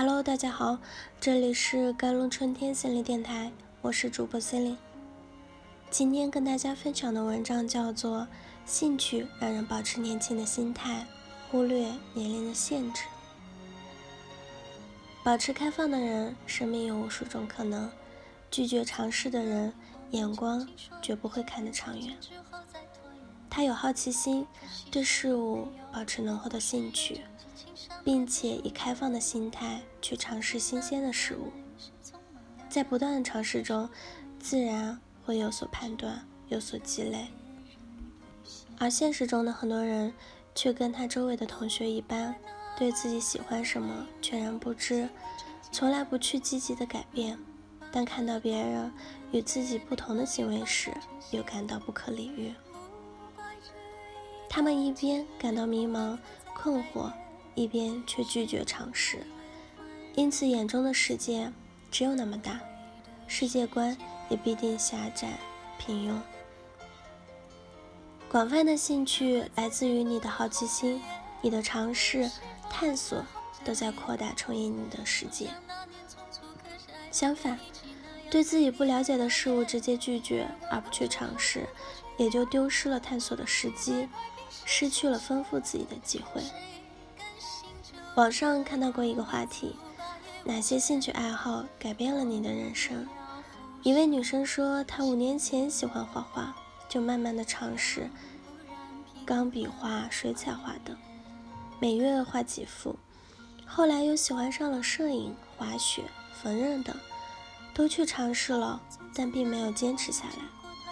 [0.00, 0.78] Hello，大家好，
[1.20, 3.50] 这里是甘露春天心理电台，
[3.82, 4.78] 我是主播心灵。
[5.90, 8.20] 今天跟大家分享的文章叫做
[8.64, 11.04] 《兴趣让人保持年轻的心态，
[11.50, 11.80] 忽略
[12.14, 13.02] 年龄的限制》。
[15.24, 17.90] 保持开放的人，生命有无数种可能；
[18.52, 19.74] 拒绝尝试的人，
[20.12, 20.64] 眼光
[21.02, 22.16] 绝不会看得长远。
[23.50, 24.46] 他有好奇心，
[24.92, 27.22] 对事物保持浓厚的兴趣。
[28.08, 31.52] 并且以开放的心态去尝试新鲜的事物，
[32.66, 33.86] 在不断的尝试中，
[34.40, 37.28] 自然会有所判断，有所积累。
[38.78, 40.10] 而现实中的很多人
[40.54, 42.34] 却跟他周围的同学一般，
[42.78, 45.06] 对自己喜欢什么全然不知，
[45.70, 47.38] 从来不去积极的改变。
[47.92, 48.90] 当看到别人
[49.32, 50.90] 与自己不同的行为时，
[51.30, 52.54] 又感到不可理喻。
[54.48, 56.16] 他们一边感到迷茫、
[56.54, 57.12] 困惑。
[57.58, 59.26] 一边却拒绝尝试，
[60.14, 61.52] 因此眼中的世界
[61.90, 62.60] 只有那么大，
[63.26, 63.96] 世界观
[64.28, 65.36] 也必定狭窄、
[65.76, 66.16] 平庸。
[68.30, 71.02] 广泛的兴趣来自于你的好奇心，
[71.42, 72.30] 你的尝试、
[72.70, 73.24] 探索
[73.64, 75.48] 都在扩大、充盈你的世界。
[77.10, 77.58] 相反，
[78.30, 81.66] 对自己不了解的事物直接拒绝而不去尝试，
[82.18, 84.08] 也就丢失了探索的时机，
[84.64, 86.40] 失去了丰富自己的机会。
[88.18, 89.76] 网上看到过一个话题：
[90.42, 93.06] 哪些兴趣爱好改变了你的人生？
[93.84, 96.52] 一位女生说，她五年前喜欢画画，
[96.88, 98.10] 就慢慢的尝试
[99.24, 100.96] 钢笔画、水彩画等，
[101.78, 102.96] 每月画几幅。
[103.64, 106.02] 后来又喜欢上了摄影、滑雪、
[106.42, 106.96] 缝纫等，
[107.72, 108.82] 都去尝试了，
[109.14, 110.88] 但并没有坚持下来。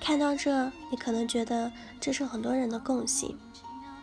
[0.00, 3.38] 看到这，你可能觉得这是很多人的共性，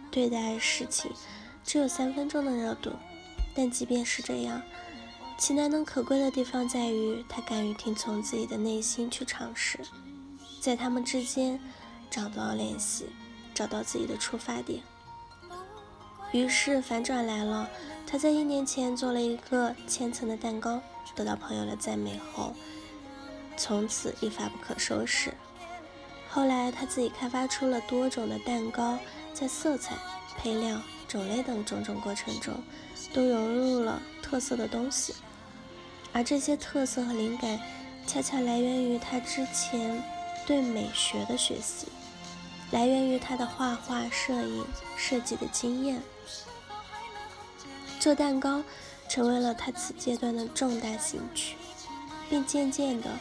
[0.09, 1.11] 对待事情。
[1.63, 2.91] 只有三分钟的热度，
[3.55, 4.61] 但即便是这样，
[5.37, 9.79] 其难能可贵的地方在于他敢于听从自己的内心去尝试，
[10.61, 11.59] 在他们之间
[12.09, 13.07] 找到联系，
[13.53, 14.81] 找到自己的出发点。
[16.31, 17.69] 于是反转来了，
[18.07, 20.81] 他在一年前做了一个千层的蛋糕，
[21.15, 22.53] 得到朋友的赞美后，
[23.55, 25.33] 从此一发不可收拾。
[26.29, 28.97] 后来他自己开发出了多种的蛋糕，
[29.31, 29.95] 在色彩、
[30.37, 30.81] 配料。
[31.05, 32.55] 种类等种种过程中，
[33.13, 35.13] 都融入了特色的东西，
[36.11, 37.59] 而这些特色和灵感，
[38.07, 40.01] 恰恰来源于他之前
[40.47, 41.85] 对美学的学习，
[42.71, 44.65] 来源于他的画画、摄影、
[44.97, 46.01] 设计的经验。
[47.99, 48.63] 做蛋糕
[49.07, 51.57] 成为了他此阶段的重大兴趣，
[52.27, 53.11] 并渐渐地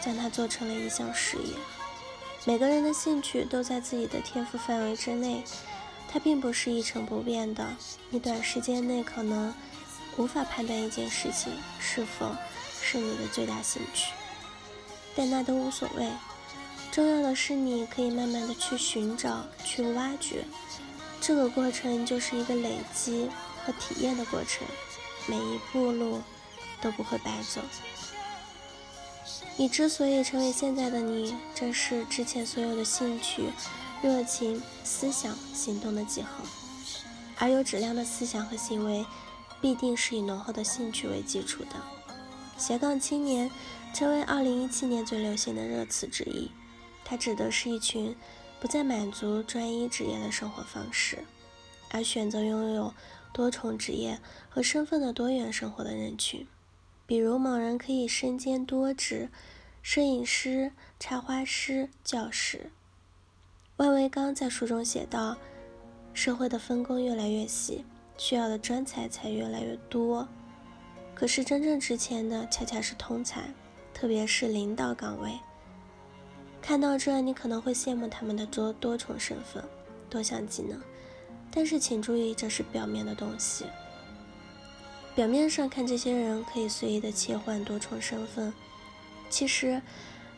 [0.00, 1.54] 将它做成了一项事业。
[2.46, 5.44] 每个人的兴趣都在自己的天赋范围之内。
[6.12, 7.74] 它并不是一成不变的，
[8.10, 9.54] 你短时间内可能
[10.18, 12.36] 无法判断一件事情是否
[12.82, 14.12] 是你的最大兴趣，
[15.16, 16.06] 但那都无所谓。
[16.90, 20.44] 重要的是你可以慢慢的去寻找、去挖掘，
[21.18, 23.30] 这个过程就是一个累积
[23.64, 24.66] 和体验的过程，
[25.26, 26.20] 每一步路
[26.82, 27.62] 都不会白走。
[29.56, 33.44] 你之所以成为现在的你，正是之前所有的兴趣。
[34.02, 36.44] 热情、思想、行动的集合，
[37.38, 39.06] 而有质量的思想和行为，
[39.60, 41.76] 必定是以浓厚的兴趣为基础的。
[42.58, 43.48] 斜杠青年
[43.94, 46.50] 成为2017年最流行的热词之一，
[47.04, 48.16] 它指的是一群
[48.58, 51.24] 不再满足专一职业的生活方式，
[51.88, 52.92] 而选择拥有
[53.32, 56.44] 多重职业和身份的多元生活的人群。
[57.06, 59.30] 比如，某人可以身兼多职，
[59.80, 62.72] 摄影师、插花师、教师。
[63.82, 65.36] 万维刚在书中写道
[66.14, 67.84] ：“社会的分工越来越细，
[68.16, 70.28] 需要的专才才越来越多。
[71.16, 73.52] 可是真正值钱的恰恰是通才，
[73.92, 75.32] 特别是领导岗位。
[76.60, 79.60] 看到这，你可能会羡慕他们的多多重身份、
[80.08, 80.80] 多项技能。
[81.50, 83.64] 但是请注意，这是表面的东西。
[85.16, 88.54] 表面上看，这些人可以随意的切换多重身份，
[89.28, 89.82] 其实……”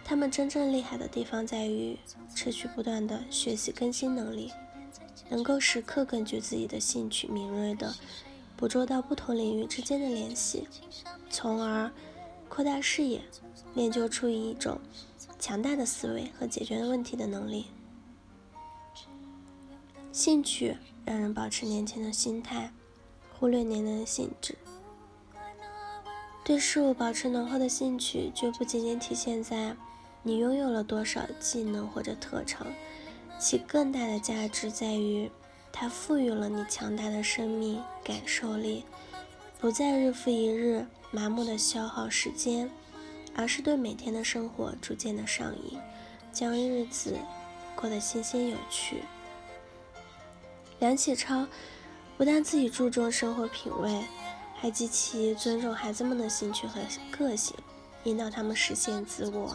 [0.04, 1.98] 他们真正厉害的地方在于
[2.34, 4.52] 持续不断的学习更新能力，
[5.30, 7.94] 能够时刻根据自己的兴趣敏锐的
[8.54, 10.68] 捕捉到不同领域之间的联系，
[11.30, 11.90] 从而
[12.50, 13.22] 扩大视野，
[13.74, 14.78] 练就出一种
[15.38, 17.66] 强大的思维和解决问题的能力。
[20.12, 22.72] 兴趣让人保持年轻的心态，
[23.32, 24.56] 忽略年龄的性质。
[26.44, 29.74] 对事物保持浓厚的兴趣，就不仅仅体现在。
[30.26, 32.66] 你拥有了多少技能或者特长，
[33.38, 35.30] 其更大的价值在于，
[35.70, 38.84] 它赋予了你强大的生命感受力，
[39.60, 42.70] 不再日复一日麻木的消耗时间，
[43.36, 45.78] 而是对每天的生活逐渐的上瘾，
[46.32, 47.18] 将日子
[47.76, 49.02] 过得新鲜有趣。
[50.78, 51.46] 梁启超
[52.16, 54.04] 不但自己注重生活品味，
[54.54, 56.80] 还极其尊重孩子们的兴趣和
[57.10, 57.54] 个性，
[58.04, 59.54] 引导他们实现自我。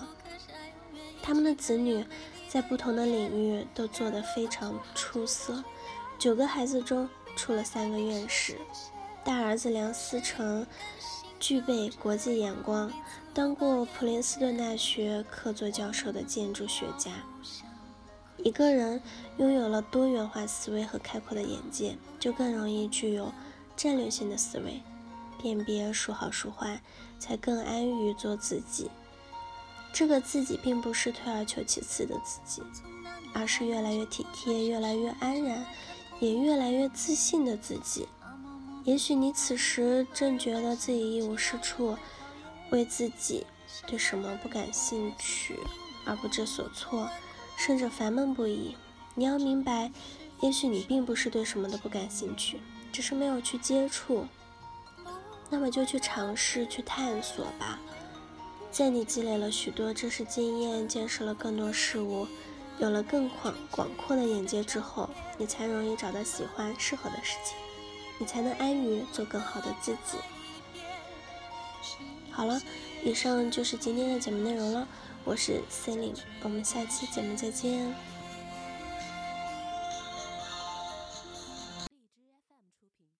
[1.29, 2.03] 他们的子女
[2.47, 5.63] 在不同的领域都做得非常出色，
[6.17, 8.57] 九个孩子中出了三个院士。
[9.23, 10.65] 大儿子梁思成
[11.39, 12.91] 具备国际眼光，
[13.31, 17.11] 当过普林斯顿大学客座教授的建筑学家。
[18.37, 18.99] 一个人
[19.37, 23.31] 拥有了多元化思维和开阔的眼界，就更容易具有
[23.77, 24.81] 战略性的思维，
[25.39, 26.81] 辨别孰好孰坏，
[27.19, 28.89] 才更安于做自己。
[29.91, 32.61] 这个自己并不是退而求其次的自己，
[33.33, 35.65] 而是越来越体贴、越来越安然，
[36.19, 38.07] 也越来越自信的自己。
[38.83, 41.97] 也许你此时正觉得自己一无是处，
[42.71, 43.45] 为自己
[43.85, 45.59] 对什么不感兴趣
[46.05, 47.09] 而不知所措。
[47.57, 48.77] 甚至烦闷不已。
[49.15, 49.91] 你要明白，
[50.39, 54.25] 也许你并不是对什么都不感兴趣，只是没有去接触。
[55.49, 57.77] 那么就去尝试，去探索吧。
[58.71, 62.27] 在你积累了许多知识经验，见识了更多事物，
[62.77, 67.57] 有了更广广阔的眼界之后，你才容易找到喜欢、适合的事情，
[68.19, 70.17] 你才能安于做更好的自己。
[72.31, 72.61] 好了，
[73.03, 74.87] 以上就是今天的节目内容了。
[75.25, 77.93] 我是 c e l i n e 我们下期节目再见。